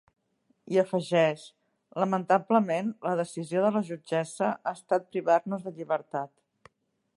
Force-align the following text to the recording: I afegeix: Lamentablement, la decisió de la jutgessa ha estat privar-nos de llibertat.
I 0.75 0.77
afegeix: 0.83 1.43
Lamentablement, 2.03 2.89
la 3.09 3.13
decisió 3.21 3.63
de 3.67 3.71
la 3.77 3.83
jutgessa 3.91 4.49
ha 4.55 4.75
estat 4.79 5.09
privar-nos 5.13 5.67
de 5.69 5.75
llibertat. 5.77 6.75